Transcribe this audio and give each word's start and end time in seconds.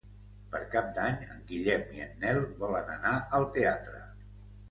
Per 0.53 0.59
Cap 0.75 0.87
d'Any 0.93 1.17
en 1.33 1.43
Guillem 1.51 1.83
i 1.97 2.01
en 2.07 2.17
Nel 2.23 2.41
volen 2.63 2.89
anar 2.95 3.11
al 3.41 3.45
teatre. 3.59 4.01